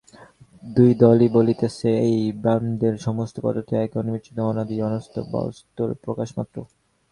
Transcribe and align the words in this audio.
দুই 0.63 0.91
দলই 1.01 1.29
বলিতেছেন, 1.37 1.95
এই 2.07 2.19
ব্রহ্মাণ্ডের 2.41 2.95
সমস্ত 3.07 3.35
পদার্থই 3.45 3.81
এক 3.81 3.91
অনির্বচনীয় 3.95 4.49
অনাদি 4.51 4.75
অনন্ত 4.87 5.15
বস্তুর 5.33 5.89
প্রকাশমাত্র। 6.03 6.55